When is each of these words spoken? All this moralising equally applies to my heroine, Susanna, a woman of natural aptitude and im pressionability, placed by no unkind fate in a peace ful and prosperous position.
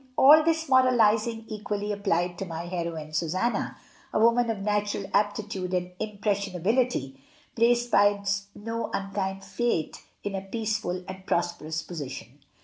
All 0.17 0.43
this 0.43 0.67
moralising 0.67 1.45
equally 1.47 1.91
applies 1.91 2.35
to 2.37 2.45
my 2.45 2.65
heroine, 2.65 3.13
Susanna, 3.13 3.77
a 4.11 4.19
woman 4.19 4.49
of 4.49 4.57
natural 4.57 5.05
aptitude 5.13 5.75
and 5.75 5.91
im 5.99 6.17
pressionability, 6.17 7.17
placed 7.55 7.91
by 7.91 8.23
no 8.55 8.89
unkind 8.95 9.43
fate 9.45 10.01
in 10.23 10.33
a 10.33 10.41
peace 10.41 10.79
ful 10.79 11.03
and 11.07 11.27
prosperous 11.27 11.83
position. 11.83 12.39